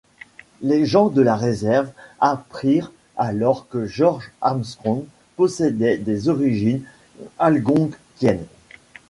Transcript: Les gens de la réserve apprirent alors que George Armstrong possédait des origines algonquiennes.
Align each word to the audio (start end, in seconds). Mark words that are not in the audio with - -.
Les 0.61 0.87
gens 0.87 1.09
de 1.09 1.21
la 1.21 1.35
réserve 1.35 1.91
apprirent 2.19 2.91
alors 3.17 3.67
que 3.69 3.85
George 3.85 4.31
Armstrong 4.41 5.03
possédait 5.37 5.99
des 5.99 6.27
origines 6.27 6.81
algonquiennes. 7.37 8.47